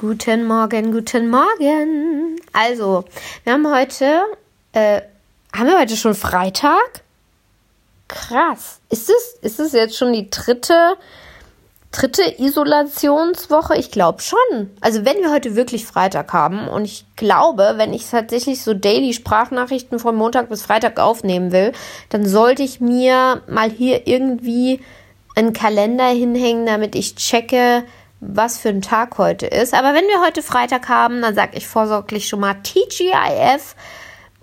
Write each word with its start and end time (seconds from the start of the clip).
Guten 0.00 0.46
Morgen, 0.46 0.92
guten 0.92 1.28
Morgen. 1.28 2.40
Also, 2.54 3.04
wir 3.44 3.52
haben 3.52 3.70
heute, 3.70 4.22
äh, 4.72 5.02
haben 5.54 5.66
wir 5.66 5.78
heute 5.78 5.94
schon 5.94 6.14
Freitag? 6.14 7.02
Krass. 8.08 8.80
Ist 8.88 9.10
es, 9.10 9.36
ist 9.42 9.60
es 9.60 9.72
jetzt 9.72 9.98
schon 9.98 10.14
die 10.14 10.30
dritte, 10.30 10.96
dritte 11.92 12.22
Isolationswoche? 12.38 13.76
Ich 13.76 13.90
glaube 13.90 14.22
schon. 14.22 14.70
Also, 14.80 15.04
wenn 15.04 15.18
wir 15.18 15.30
heute 15.30 15.54
wirklich 15.54 15.84
Freitag 15.84 16.32
haben 16.32 16.66
und 16.66 16.86
ich 16.86 17.04
glaube, 17.16 17.74
wenn 17.76 17.92
ich 17.92 18.08
tatsächlich 18.08 18.62
so 18.62 18.72
Daily 18.72 19.12
Sprachnachrichten 19.12 19.98
von 19.98 20.16
Montag 20.16 20.48
bis 20.48 20.62
Freitag 20.62 20.98
aufnehmen 20.98 21.52
will, 21.52 21.72
dann 22.08 22.26
sollte 22.26 22.62
ich 22.62 22.80
mir 22.80 23.42
mal 23.48 23.68
hier 23.68 24.06
irgendwie 24.06 24.80
einen 25.36 25.52
Kalender 25.52 26.08
hinhängen, 26.08 26.64
damit 26.64 26.94
ich 26.94 27.16
checke, 27.16 27.84
was 28.20 28.58
für 28.58 28.68
ein 28.68 28.82
Tag 28.82 29.18
heute 29.18 29.46
ist. 29.46 29.74
Aber 29.74 29.94
wenn 29.94 30.06
wir 30.06 30.20
heute 30.24 30.42
Freitag 30.42 30.88
haben, 30.88 31.22
dann 31.22 31.34
sage 31.34 31.56
ich 31.56 31.66
vorsorglich 31.66 32.28
schon 32.28 32.40
mal 32.40 32.54
TGIF. 32.54 33.74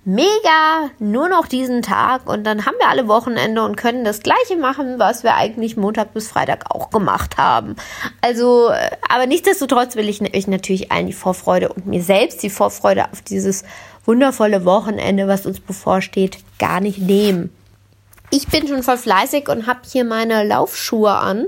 Mega, 0.09 0.89
nur 0.99 1.27
noch 1.27 1.47
diesen 1.47 1.81
Tag 1.81 2.29
und 2.29 2.45
dann 2.45 2.65
haben 2.65 2.75
wir 2.79 2.87
alle 2.87 3.09
Wochenende 3.09 3.61
und 3.61 3.75
können 3.75 4.05
das 4.05 4.21
gleiche 4.21 4.55
machen, 4.55 4.99
was 4.99 5.23
wir 5.23 5.35
eigentlich 5.35 5.75
Montag 5.75 6.13
bis 6.13 6.29
Freitag 6.29 6.73
auch 6.73 6.91
gemacht 6.91 7.37
haben. 7.37 7.75
Also, 8.21 8.69
äh, 8.69 8.89
aber 9.09 9.25
nichtsdestotrotz 9.27 9.97
will 9.97 10.07
ich 10.07 10.21
euch 10.21 10.47
natürlich 10.47 10.93
allen 10.93 11.07
die 11.07 11.13
Vorfreude 11.13 11.67
und 11.67 11.87
mir 11.87 12.01
selbst 12.01 12.41
die 12.41 12.49
Vorfreude 12.49 13.11
auf 13.11 13.21
dieses 13.21 13.65
wundervolle 14.05 14.63
Wochenende, 14.63 15.27
was 15.27 15.45
uns 15.45 15.59
bevorsteht, 15.59 16.37
gar 16.57 16.79
nicht 16.79 16.99
nehmen. 16.99 17.53
Ich 18.29 18.47
bin 18.47 18.65
schon 18.65 18.83
voll 18.83 18.97
fleißig 18.97 19.49
und 19.49 19.67
habe 19.67 19.81
hier 19.91 20.05
meine 20.05 20.45
Laufschuhe 20.45 21.11
an 21.11 21.47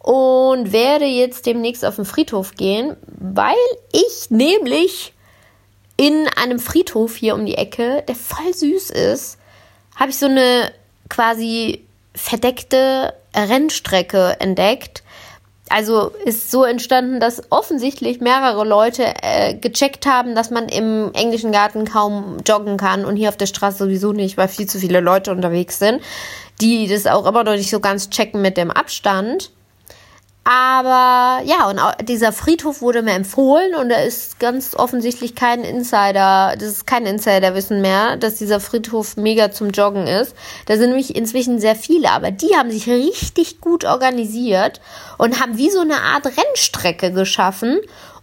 und 0.00 0.72
werde 0.72 1.04
jetzt 1.04 1.46
demnächst 1.46 1.84
auf 1.84 1.96
den 1.96 2.04
Friedhof 2.04 2.54
gehen, 2.54 2.96
weil 3.06 3.54
ich 3.92 4.30
nämlich 4.30 5.12
in 5.96 6.26
einem 6.36 6.58
Friedhof 6.58 7.14
hier 7.14 7.34
um 7.34 7.44
die 7.44 7.56
Ecke, 7.56 8.02
der 8.08 8.14
voll 8.14 8.54
süß 8.54 8.90
ist, 8.90 9.38
habe 9.94 10.10
ich 10.10 10.18
so 10.18 10.26
eine 10.26 10.72
quasi 11.10 11.84
verdeckte 12.14 13.12
Rennstrecke 13.36 14.36
entdeckt. 14.40 15.02
Also 15.68 16.10
ist 16.24 16.50
so 16.50 16.64
entstanden, 16.64 17.20
dass 17.20 17.42
offensichtlich 17.50 18.20
mehrere 18.20 18.64
Leute 18.64 19.12
äh, 19.22 19.54
gecheckt 19.54 20.06
haben, 20.06 20.34
dass 20.34 20.50
man 20.50 20.68
im 20.68 21.12
englischen 21.12 21.52
Garten 21.52 21.84
kaum 21.84 22.38
joggen 22.46 22.76
kann 22.78 23.04
und 23.04 23.16
hier 23.16 23.28
auf 23.28 23.36
der 23.36 23.46
Straße 23.46 23.78
sowieso 23.78 24.12
nicht, 24.12 24.36
weil 24.38 24.48
viel 24.48 24.66
zu 24.66 24.78
viele 24.78 25.00
Leute 25.00 25.30
unterwegs 25.30 25.78
sind, 25.78 26.00
die 26.60 26.88
das 26.88 27.06
auch 27.06 27.26
immer 27.26 27.44
noch 27.44 27.52
nicht 27.52 27.70
so 27.70 27.78
ganz 27.78 28.10
checken 28.10 28.40
mit 28.40 28.56
dem 28.56 28.70
Abstand. 28.70 29.52
Aber 30.42 31.42
ja, 31.44 31.68
und 31.68 32.08
dieser 32.08 32.32
Friedhof 32.32 32.80
wurde 32.80 33.02
mir 33.02 33.12
empfohlen 33.12 33.74
und 33.74 33.90
da 33.90 33.96
ist 33.96 34.40
ganz 34.40 34.74
offensichtlich 34.74 35.34
kein 35.34 35.62
Insider, 35.64 36.54
das 36.58 36.68
ist 36.68 36.86
kein 36.86 37.04
Insiderwissen 37.04 37.82
mehr, 37.82 38.16
dass 38.16 38.36
dieser 38.36 38.58
Friedhof 38.58 39.16
mega 39.16 39.50
zum 39.52 39.70
Joggen 39.70 40.06
ist. 40.06 40.34
Da 40.64 40.76
sind 40.78 40.88
nämlich 40.88 41.14
inzwischen 41.14 41.60
sehr 41.60 41.76
viele, 41.76 42.10
aber 42.10 42.30
die 42.30 42.56
haben 42.56 42.70
sich 42.70 42.88
richtig 42.88 43.60
gut 43.60 43.84
organisiert 43.84 44.80
und 45.18 45.40
haben 45.40 45.58
wie 45.58 45.70
so 45.70 45.80
eine 45.80 46.00
Art 46.00 46.24
Rennstrecke 46.26 47.12
geschaffen 47.12 47.78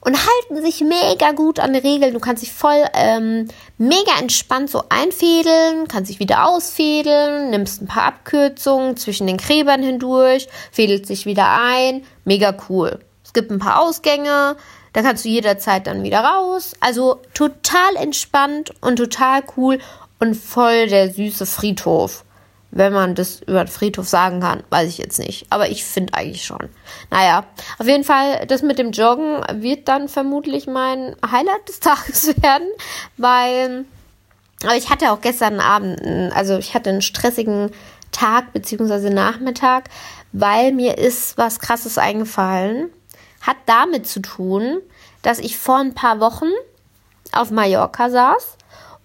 und 0.07 0.15
halten 0.15 0.63
sich 0.63 0.79
mega 0.79 1.33
gut 1.33 1.59
an 1.59 1.73
die 1.73 1.79
Regeln. 1.79 2.13
Du 2.13 2.21
kannst 2.21 2.41
dich 2.41 2.53
voll 2.53 2.81
ähm, 2.93 3.49
mega 3.77 4.17
entspannt 4.17 4.69
so 4.69 4.83
einfädeln, 4.87 5.89
kannst 5.89 6.09
dich 6.09 6.21
wieder 6.21 6.47
ausfädeln, 6.47 7.49
nimmst 7.49 7.81
ein 7.81 7.87
paar 7.87 8.03
Abkürzungen 8.03 8.95
zwischen 8.95 9.27
den 9.27 9.35
Gräbern 9.35 9.83
hindurch, 9.83 10.47
fädelt 10.71 11.05
sich 11.05 11.25
wieder 11.25 11.59
ein. 11.61 12.05
Mega 12.23 12.55
cool. 12.69 12.99
Es 13.21 13.33
gibt 13.33 13.51
ein 13.51 13.59
paar 13.59 13.81
Ausgänge, 13.81 14.55
da 14.93 15.01
kannst 15.01 15.25
du 15.25 15.29
jederzeit 15.29 15.87
dann 15.87 16.03
wieder 16.03 16.21
raus. 16.21 16.71
Also 16.79 17.19
total 17.33 17.97
entspannt 17.97 18.71
und 18.79 18.95
total 18.95 19.43
cool 19.57 19.79
und 20.21 20.35
voll 20.35 20.87
der 20.87 21.11
süße 21.11 21.45
Friedhof 21.45 22.23
wenn 22.71 22.93
man 22.93 23.15
das 23.15 23.41
über 23.41 23.63
den 23.63 23.69
Friedhof 23.69 24.07
sagen 24.07 24.41
kann, 24.41 24.63
weiß 24.69 24.89
ich 24.89 24.97
jetzt 24.97 25.19
nicht. 25.19 25.47
Aber 25.49 25.69
ich 25.69 25.83
finde 25.83 26.13
eigentlich 26.13 26.45
schon. 26.45 26.69
Naja, 27.09 27.45
auf 27.79 27.87
jeden 27.87 28.03
Fall, 28.03 28.45
das 28.47 28.61
mit 28.61 28.77
dem 28.77 28.91
Joggen 28.91 29.41
wird 29.61 29.87
dann 29.87 30.09
vermutlich 30.09 30.67
mein 30.67 31.15
Highlight 31.25 31.67
des 31.67 31.79
Tages 31.81 32.27
werden, 32.41 32.67
weil 33.17 33.85
aber 34.63 34.75
ich 34.75 34.89
hatte 34.89 35.11
auch 35.11 35.21
gestern 35.21 35.59
Abend, 35.59 36.01
also 36.33 36.57
ich 36.57 36.73
hatte 36.73 36.89
einen 36.89 37.03
stressigen 37.03 37.69
Tag 38.11 38.53
bzw. 38.53 39.11
Nachmittag, 39.11 39.89
weil 40.31 40.71
mir 40.71 40.97
ist 40.97 41.37
was 41.37 41.59
Krasses 41.59 41.97
eingefallen. 41.97 42.89
Hat 43.41 43.57
damit 43.67 44.07
zu 44.07 44.19
tun, 44.19 44.79
dass 45.21 45.37
ich 45.39 45.57
vor 45.57 45.77
ein 45.77 45.93
paar 45.93 46.19
Wochen 46.19 46.49
auf 47.31 47.51
Mallorca 47.51 48.09
saß 48.09 48.57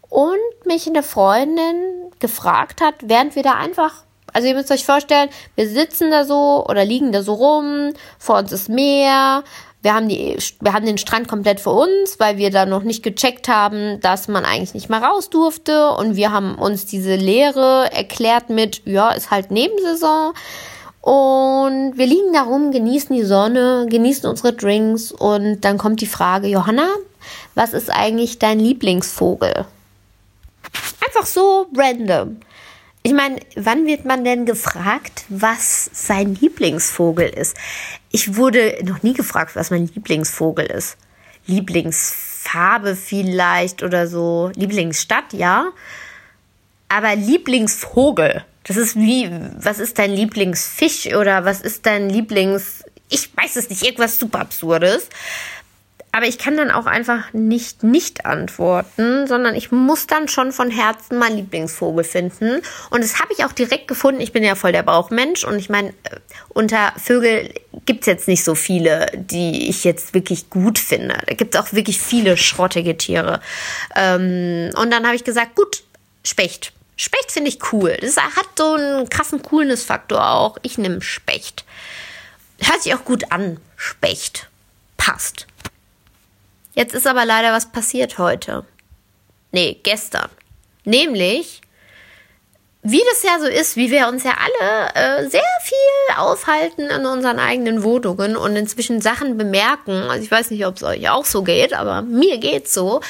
und 0.09 0.67
mich 0.67 0.87
eine 0.87 1.03
Freundin 1.03 2.02
gefragt 2.23 2.81
hat, 2.81 2.95
während 3.03 3.37
wir 3.37 3.43
da 3.43 3.55
einfach, 3.55 3.93
also 4.33 4.49
ihr 4.49 4.55
müsst 4.55 4.71
euch 4.71 4.87
vorstellen, 4.87 5.29
wir 5.57 5.69
sitzen 5.69 6.11
da 6.11 6.25
so 6.25 6.65
oder 6.67 6.87
liegen 6.87 7.13
da 7.13 7.23
so 7.23 7.35
rum, 7.35 7.93
vor 8.19 8.39
uns 8.39 8.53
ist 8.53 8.71
Meer, 8.71 9.45
wir 9.83 9.95
haben, 9.95 10.09
die, 10.09 10.39
wir 10.61 10.73
haben 10.73 10.87
den 10.87 10.97
Strand 10.97 11.27
komplett 11.27 11.59
für 11.59 11.71
uns, 11.71 12.19
weil 12.19 12.39
wir 12.39 12.51
da 12.51 12.67
noch 12.67 12.85
nicht 12.85 13.03
gecheckt 13.03 13.49
haben, 13.49 14.01
dass 14.01 14.29
man 14.29 14.45
eigentlich 14.45 14.75
nicht 14.75 14.89
mehr 14.89 15.03
raus 15.03 15.29
durfte. 15.29 15.91
Und 15.91 16.15
wir 16.15 16.31
haben 16.31 16.55
uns 16.55 16.87
diese 16.87 17.17
Lehre 17.17 17.91
erklärt 17.93 18.49
mit, 18.49 18.83
ja, 18.87 19.11
ist 19.11 19.33
halt 19.33 19.51
Nebensaison. 19.51 20.35
Und 21.01 21.99
wir 21.99 22.07
liegen 22.07 22.33
da 22.33 22.43
rum, 22.43 22.71
genießen 22.71 23.15
die 23.15 23.25
Sonne, 23.25 23.87
genießen 23.91 24.31
unsere 24.31 24.53
Drinks. 24.53 25.11
Und 25.11 25.63
dann 25.63 25.79
kommt 25.79 26.01
die 26.01 26.07
Frage, 26.07 26.47
Johanna, 26.47 26.89
was 27.57 27.73
ist 27.73 27.91
eigentlich 27.91 28.39
dein 28.39 28.61
Lieblingsvogel? 28.61 29.67
Einfach 31.23 31.35
so 31.35 31.69
random. 31.77 32.41
Ich 33.05 33.13
meine, 33.13 33.39
wann 33.55 33.87
wird 33.87 34.05
man 34.05 34.25
denn 34.25 34.45
gefragt, 34.45 35.25
was 35.29 35.89
sein 35.93 36.35
Lieblingsvogel 36.35 37.29
ist? 37.29 37.57
Ich 38.11 38.35
wurde 38.35 38.79
noch 38.83 39.05
nie 39.05 39.13
gefragt, 39.13 39.55
was 39.55 39.71
mein 39.71 39.87
Lieblingsvogel 39.87 40.67
ist. 40.67 40.97
Lieblingsfarbe 41.47 42.97
vielleicht 42.97 43.85
oder 43.85 44.09
so. 44.09 44.51
Lieblingsstadt, 44.57 45.33
ja. 45.33 45.71
Aber 46.89 47.15
Lieblingsvogel, 47.15 48.45
das 48.65 48.77
ist 48.77 48.97
wie, 48.97 49.31
was 49.59 49.79
ist 49.79 50.01
dein 50.01 50.11
Lieblingsfisch 50.11 51.15
oder 51.15 51.45
was 51.45 51.61
ist 51.61 51.87
dein 51.87 52.11
Lieblings, 52.11 52.83
ich 53.09 53.31
weiß 53.37 53.55
es 53.55 53.71
nicht, 53.71 53.85
irgendwas 53.85 54.19
super 54.19 54.41
absurdes. 54.41 55.09
Aber 56.15 56.27
ich 56.27 56.37
kann 56.37 56.59
dann 56.59 56.71
auch 56.71 56.85
einfach 56.85 57.33
nicht 57.33 57.83
nicht 57.83 58.27
antworten, 58.27 59.27
sondern 59.27 59.55
ich 59.55 59.73
muss 59.73 60.07
dann 60.07 60.29
schon 60.29 60.53
von 60.53 60.71
Herzen 60.71 61.19
meinen 61.19 61.37
Lieblingsvogel 61.37 62.05
finden. 62.05 62.61
Und 62.91 63.03
das 63.03 63.19
habe 63.19 63.33
ich 63.33 63.47
auch 63.47 63.53
direkt 63.53 63.89
gefunden. 63.89 64.21
Ich 64.21 64.33
bin 64.33 64.45
ja 64.45 64.55
voll 64.55 64.73
der 64.73 64.83
Bauchmensch 64.83 65.45
und 65.45 65.57
ich 65.57 65.71
meine, 65.71 65.89
äh, 65.89 66.17
unter 66.51 66.93
Vögel 67.03 67.55
gibt 67.87 68.03
es 68.03 68.07
jetzt 68.07 68.29
nicht 68.29 68.45
so 68.45 68.55
viele, 68.55 69.07
die 69.15 69.71
ich 69.71 69.85
jetzt 69.85 70.13
wirklich 70.13 70.51
gut 70.51 70.79
finde. 70.79 71.17
Da 71.27 71.35
gibt 71.35 71.55
es 71.55 71.61
auch 71.61 71.73
wirklich 71.73 71.99
viele 71.99 72.37
schrottige 72.37 72.99
Tiere. 72.99 73.41
Ähm, 73.97 74.71
und 74.77 74.91
dann 74.93 75.07
habe 75.07 75.17
ich 75.17 75.25
gesagt, 75.25 75.57
gut, 75.57 75.83
Specht. 76.25 76.75
Specht 76.97 77.33
finde 77.33 77.49
ich 77.49 77.73
cool. 77.73 77.97
Das 78.01 78.17
hat 78.19 78.47
so 78.57 78.75
einen 78.75 79.09
krassen 79.09 79.43
Coolness-Faktor 79.43 80.25
auch. 80.31 80.59
Ich 80.63 80.77
nehme 80.77 81.01
Specht. 81.01 81.65
Hört 82.61 82.83
sich 82.83 82.95
auch 82.95 83.05
gut 83.05 83.33
an. 83.33 83.59
Specht. 83.77 84.49
Passt. 84.99 85.47
Jetzt 86.75 86.95
ist 86.95 87.07
aber 87.07 87.25
leider 87.25 87.53
was 87.53 87.71
passiert 87.71 88.19
heute. 88.19 88.65
Nee, 89.51 89.79
gestern. 89.83 90.31
Nämlich, 90.85 91.61
wie 92.83 93.03
das 93.11 93.23
ja 93.23 93.39
so 93.39 93.47
ist, 93.47 93.77
wie 93.77 93.91
wir 93.91 94.09
uns 94.09 94.25
ja 94.25 94.33
alle 94.33 94.95
äh, 94.95 95.29
sehr 95.29 95.43
viel 95.63 96.17
aufhalten 96.17 96.89
in 96.89 97.07
unseren 97.07 97.39
eigenen 97.39 97.83
Wohnungen 97.83 98.37
und 98.37 98.57
inzwischen 98.57 99.01
Sachen 99.01 99.37
bemerken. 99.37 99.93
Also 99.93 100.25
ich 100.25 100.31
weiß 100.31 100.51
nicht, 100.51 100.67
ob 100.67 100.77
es 100.77 100.83
euch 100.83 101.09
auch 101.09 101.25
so 101.25 101.43
geht, 101.43 101.75
aber 101.75 102.03
mir 102.03 102.39
geht's 102.39 102.75
so. 102.75 103.01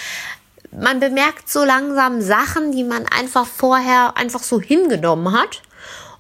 Man 0.73 1.00
bemerkt 1.00 1.49
so 1.49 1.65
langsam 1.65 2.20
Sachen, 2.20 2.73
die 2.73 2.85
man 2.85 3.06
einfach 3.06 3.47
vorher 3.47 4.17
einfach 4.17 4.43
so 4.43 4.61
hingenommen 4.61 5.32
hat. 5.32 5.62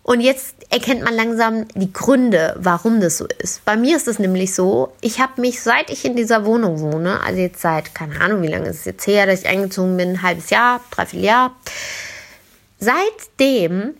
Und 0.04 0.20
jetzt 0.20 0.56
erkennt 0.70 1.04
man 1.04 1.14
langsam 1.14 1.68
die 1.74 1.92
Gründe, 1.92 2.56
warum 2.58 3.00
das 3.00 3.18
so 3.18 3.26
ist. 3.38 3.64
Bei 3.64 3.76
mir 3.76 3.96
ist 3.96 4.08
es 4.08 4.18
nämlich 4.18 4.52
so, 4.54 4.92
ich 5.00 5.20
habe 5.20 5.40
mich, 5.40 5.62
seit 5.62 5.90
ich 5.90 6.04
in 6.04 6.16
dieser 6.16 6.44
Wohnung 6.44 6.80
wohne, 6.80 7.20
also 7.20 7.38
jetzt 7.38 7.60
seit, 7.60 7.94
keine 7.94 8.20
Ahnung, 8.20 8.42
wie 8.42 8.48
lange 8.48 8.68
ist 8.68 8.80
es 8.80 8.84
jetzt 8.84 9.06
her, 9.06 9.26
dass 9.26 9.42
ich 9.42 9.48
eingezogen 9.48 9.96
bin, 9.96 10.10
ein 10.10 10.22
halbes 10.22 10.50
Jahr, 10.50 10.80
dreiviertel 10.90 11.24
Jahr, 11.24 11.56
seitdem 12.80 13.94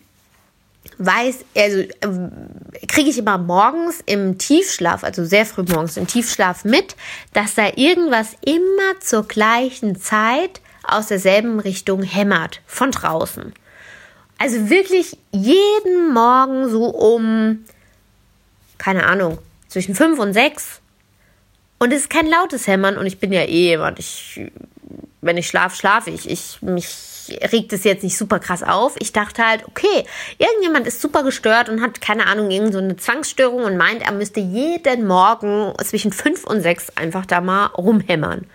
weiß, 0.99 1.45
also 1.57 1.79
äh, 1.79 2.87
kriege 2.89 3.11
ich 3.11 3.19
immer 3.19 3.39
morgens 3.39 4.03
im 4.05 4.39
Tiefschlaf, 4.39 5.05
also 5.05 5.25
sehr 5.25 5.47
früh 5.47 5.63
morgens 5.63 5.97
im 5.97 6.09
Tiefschlaf 6.09 6.65
mit, 6.65 6.97
dass 7.33 7.55
da 7.55 7.71
irgendwas 7.77 8.37
immer 8.45 9.01
zur 9.01 9.27
gleichen 9.27 10.01
Zeit 10.01 10.61
aus 10.83 11.07
derselben 11.07 11.61
Richtung 11.61 12.03
hämmert, 12.03 12.61
von 12.67 12.91
draußen. 12.91 13.53
Also 14.43 14.69
wirklich 14.71 15.17
jeden 15.31 16.13
Morgen 16.13 16.69
so 16.69 16.87
um, 16.87 17.65
keine 18.77 19.07
Ahnung, 19.07 19.39
zwischen 19.69 19.95
fünf 19.95 20.19
und 20.19 20.33
sechs. 20.33 20.81
Und 21.79 21.93
es 21.93 22.01
ist 22.01 22.11
kein 22.11 22.27
lautes 22.27 22.67
Hämmern 22.67 22.99
und 22.99 23.07
ich 23.07 23.21
bin 23.21 23.33
ja 23.33 23.43
eh 23.43 23.69
jemand, 23.69 24.01
ich, 24.01 24.41
wenn 25.21 25.37
ich 25.37 25.47
schlafe, 25.47 25.77
schlafe 25.77 26.11
ich. 26.11 26.29
Ich, 26.29 26.61
mich 26.61 26.89
regt 27.53 27.73
es 27.73 27.85
jetzt 27.85 28.03
nicht 28.03 28.19
super 28.19 28.41
krass 28.41 28.65
auf. 28.65 28.97
Ich 28.99 29.13
dachte 29.13 29.47
halt, 29.47 29.65
okay, 29.69 30.05
irgendjemand 30.39 30.89
ist 30.89 31.01
super 31.01 31.23
gestört 31.23 31.69
und 31.69 31.81
hat, 31.81 32.01
keine 32.01 32.27
Ahnung, 32.27 32.51
irgendeine 32.51 32.97
Zwangsstörung 32.97 33.63
und 33.63 33.77
meint, 33.77 34.03
er 34.03 34.11
müsste 34.11 34.41
jeden 34.41 35.07
Morgen 35.07 35.73
zwischen 35.85 36.13
fünf 36.13 36.43
und 36.43 36.63
sechs 36.63 36.89
einfach 36.97 37.27
da 37.27 37.41
mal 37.41 37.67
rumhämmern. 37.67 38.49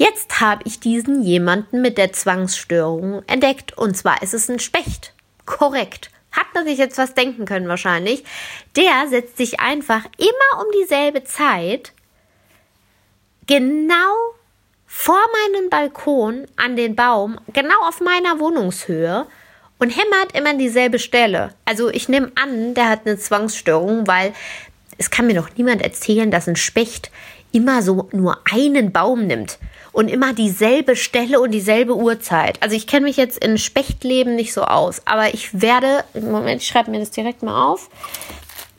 Jetzt 0.00 0.40
habe 0.40 0.62
ich 0.64 0.80
diesen 0.80 1.22
jemanden 1.22 1.82
mit 1.82 1.98
der 1.98 2.10
Zwangsstörung 2.10 3.22
entdeckt 3.26 3.76
und 3.76 3.94
zwar 3.94 4.22
ist 4.22 4.32
es 4.32 4.48
ein 4.48 4.58
Specht. 4.58 5.12
Korrekt. 5.44 6.10
Hat 6.32 6.46
man 6.54 6.64
sich 6.64 6.78
jetzt 6.78 6.96
was 6.96 7.12
denken 7.12 7.44
können 7.44 7.68
wahrscheinlich. 7.68 8.24
Der 8.76 9.08
setzt 9.10 9.36
sich 9.36 9.60
einfach 9.60 10.06
immer 10.16 10.64
um 10.64 10.72
dieselbe 10.80 11.24
Zeit 11.24 11.92
genau 13.46 14.14
vor 14.86 15.20
meinem 15.52 15.68
Balkon 15.68 16.46
an 16.56 16.76
den 16.76 16.96
Baum, 16.96 17.38
genau 17.52 17.86
auf 17.86 18.00
meiner 18.00 18.40
Wohnungshöhe 18.40 19.26
und 19.78 19.90
hämmert 19.90 20.32
immer 20.32 20.54
dieselbe 20.54 20.98
Stelle. 20.98 21.52
Also 21.66 21.90
ich 21.90 22.08
nehme 22.08 22.32
an, 22.36 22.72
der 22.72 22.88
hat 22.88 23.00
eine 23.04 23.18
Zwangsstörung, 23.18 24.06
weil 24.06 24.32
es 24.96 25.10
kann 25.10 25.26
mir 25.26 25.34
doch 25.34 25.50
niemand 25.58 25.82
erzählen, 25.82 26.30
dass 26.30 26.48
ein 26.48 26.56
Specht 26.56 27.10
immer 27.52 27.82
so 27.82 28.08
nur 28.12 28.38
einen 28.50 28.92
Baum 28.92 29.26
nimmt 29.26 29.58
und 29.92 30.08
immer 30.08 30.32
dieselbe 30.32 30.96
Stelle 30.96 31.40
und 31.40 31.50
dieselbe 31.50 31.96
Uhrzeit. 31.96 32.62
Also 32.62 32.76
ich 32.76 32.86
kenne 32.86 33.06
mich 33.06 33.16
jetzt 33.16 33.42
in 33.44 33.58
Spechtleben 33.58 34.36
nicht 34.36 34.52
so 34.52 34.62
aus, 34.62 35.02
aber 35.04 35.34
ich 35.34 35.60
werde, 35.60 36.04
Moment, 36.14 36.62
ich 36.62 36.68
schreibe 36.68 36.90
mir 36.90 37.00
das 37.00 37.10
direkt 37.10 37.42
mal 37.42 37.70
auf. 37.70 37.88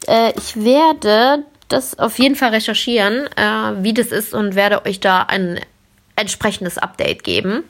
Äh, 0.07 0.33
ich 0.37 0.63
werde 0.63 1.43
das 1.67 1.97
auf 1.99 2.19
jeden 2.19 2.35
Fall 2.35 2.49
recherchieren, 2.51 3.27
äh, 3.35 3.83
wie 3.83 3.93
das 3.93 4.07
ist 4.07 4.33
und 4.33 4.55
werde 4.55 4.85
euch 4.85 4.99
da 4.99 5.23
ein 5.23 5.59
entsprechendes 6.15 6.77
Update 6.77 7.23
geben. 7.23 7.63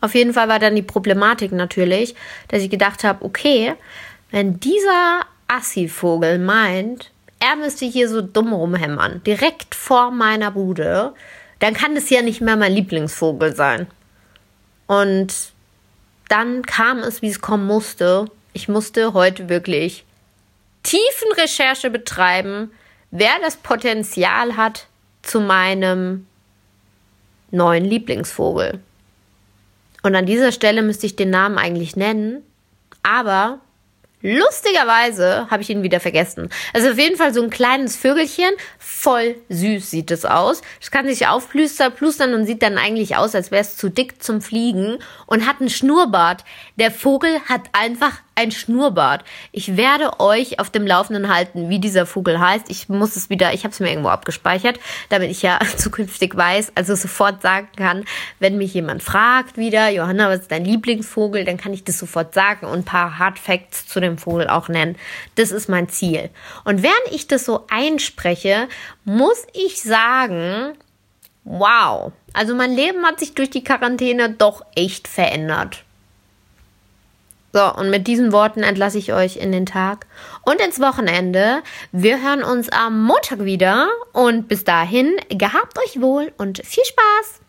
Auf 0.00 0.14
jeden 0.14 0.32
Fall 0.32 0.48
war 0.48 0.58
dann 0.58 0.74
die 0.74 0.82
Problematik 0.82 1.52
natürlich, 1.52 2.14
dass 2.48 2.62
ich 2.62 2.70
gedacht 2.70 3.04
habe, 3.04 3.24
okay, 3.24 3.74
wenn 4.30 4.58
dieser 4.58 5.20
Assi-Vogel 5.46 6.38
meint, 6.38 7.10
er 7.42 7.56
müsste 7.56 7.86
hier 7.86 8.08
so 8.08 8.20
dumm 8.20 8.52
rumhämmern, 8.52 9.20
direkt 9.24 9.74
vor 9.74 10.12
meiner 10.12 10.52
Bude, 10.52 11.12
dann 11.58 11.74
kann 11.74 11.96
das 11.96 12.08
ja 12.08 12.22
nicht 12.22 12.40
mehr 12.40 12.56
mein 12.56 12.72
Lieblingsvogel 12.72 13.56
sein. 13.56 13.88
Und 14.86 15.34
dann 16.28 16.62
kam 16.62 16.98
es, 16.98 17.20
wie 17.20 17.28
es 17.28 17.40
kommen 17.40 17.66
musste. 17.66 18.26
Ich 18.52 18.68
musste 18.68 19.12
heute 19.12 19.48
wirklich 19.48 20.04
Tiefenrecherche 20.84 21.90
betreiben, 21.90 22.70
wer 23.10 23.40
das 23.42 23.56
Potenzial 23.56 24.56
hat 24.56 24.86
zu 25.22 25.40
meinem 25.40 26.26
neuen 27.50 27.84
Lieblingsvogel. 27.84 28.78
Und 30.04 30.14
an 30.14 30.26
dieser 30.26 30.52
Stelle 30.52 30.82
müsste 30.82 31.06
ich 31.06 31.16
den 31.16 31.30
Namen 31.30 31.58
eigentlich 31.58 31.96
nennen, 31.96 32.44
aber 33.02 33.58
Lustigerweise 34.22 35.48
habe 35.50 35.62
ich 35.62 35.70
ihn 35.70 35.82
wieder 35.82 36.00
vergessen. 36.00 36.48
Also 36.72 36.90
auf 36.90 36.98
jeden 36.98 37.16
Fall 37.16 37.34
so 37.34 37.42
ein 37.42 37.50
kleines 37.50 37.96
Vögelchen. 37.96 38.50
Voll 38.78 39.36
süß 39.48 39.90
sieht 39.90 40.10
es 40.10 40.24
aus. 40.24 40.62
Es 40.80 40.90
kann 40.90 41.06
sich 41.06 41.26
aufplustern 41.26 41.92
plustern 41.92 42.34
und 42.34 42.46
sieht 42.46 42.62
dann 42.62 42.78
eigentlich 42.78 43.16
aus, 43.16 43.34
als 43.34 43.50
wäre 43.50 43.62
es 43.62 43.76
zu 43.76 43.88
dick 43.88 44.22
zum 44.22 44.40
Fliegen 44.40 44.98
und 45.26 45.46
hat 45.46 45.60
einen 45.60 45.70
Schnurrbart. 45.70 46.44
Der 46.76 46.90
Vogel 46.90 47.40
hat 47.48 47.62
einfach 47.72 48.20
ein 48.34 48.50
Schnurrbart. 48.50 49.24
Ich 49.52 49.76
werde 49.76 50.20
euch 50.20 50.58
auf 50.58 50.70
dem 50.70 50.86
Laufenden 50.86 51.32
halten, 51.32 51.68
wie 51.68 51.78
dieser 51.78 52.06
Vogel 52.06 52.40
heißt. 52.40 52.70
Ich 52.70 52.88
muss 52.88 53.16
es 53.16 53.30
wieder, 53.30 53.52
ich 53.52 53.64
habe 53.64 53.72
es 53.72 53.80
mir 53.80 53.90
irgendwo 53.90 54.08
abgespeichert, 54.08 54.78
damit 55.08 55.30
ich 55.30 55.42
ja 55.42 55.58
zukünftig 55.76 56.36
weiß, 56.36 56.72
also 56.74 56.94
sofort 56.94 57.42
sagen 57.42 57.68
kann, 57.76 58.04
wenn 58.38 58.58
mich 58.58 58.74
jemand 58.74 59.02
fragt 59.02 59.56
wieder, 59.56 59.90
Johanna, 59.90 60.28
was 60.28 60.40
ist 60.40 60.52
dein 60.52 60.64
Lieblingsvogel, 60.64 61.44
dann 61.44 61.56
kann 61.56 61.74
ich 61.74 61.84
das 61.84 61.98
sofort 61.98 62.34
sagen 62.34 62.66
und 62.66 62.80
ein 62.80 62.84
paar 62.84 63.18
Hard 63.18 63.38
Facts 63.38 63.86
zu 63.86 64.00
dem 64.00 64.18
Vogel 64.18 64.48
auch 64.48 64.68
nennen. 64.68 64.96
Das 65.34 65.52
ist 65.52 65.68
mein 65.68 65.88
Ziel. 65.88 66.30
Und 66.64 66.82
während 66.82 67.12
ich 67.12 67.28
das 67.28 67.44
so 67.44 67.66
einspreche, 67.70 68.68
muss 69.04 69.46
ich 69.52 69.82
sagen, 69.82 70.72
wow. 71.44 72.12
Also 72.32 72.54
mein 72.54 72.72
Leben 72.72 73.04
hat 73.04 73.20
sich 73.20 73.34
durch 73.34 73.50
die 73.50 73.64
Quarantäne 73.64 74.30
doch 74.30 74.64
echt 74.74 75.08
verändert. 75.08 75.84
So, 77.52 77.74
und 77.74 77.90
mit 77.90 78.06
diesen 78.06 78.32
Worten 78.32 78.62
entlasse 78.62 78.96
ich 78.96 79.12
euch 79.12 79.36
in 79.36 79.52
den 79.52 79.66
Tag 79.66 80.06
und 80.42 80.58
ins 80.60 80.80
Wochenende. 80.80 81.62
Wir 81.92 82.22
hören 82.22 82.42
uns 82.42 82.70
am 82.70 83.02
Montag 83.02 83.44
wieder 83.44 83.88
und 84.12 84.48
bis 84.48 84.64
dahin 84.64 85.16
gehabt 85.28 85.78
euch 85.78 86.00
wohl 86.00 86.32
und 86.38 86.62
viel 86.64 86.84
Spaß! 86.84 87.41